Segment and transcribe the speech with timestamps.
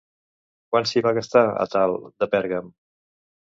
[0.71, 1.95] Quant s'hi va gastar Àtal
[2.25, 2.77] de Pèrgam?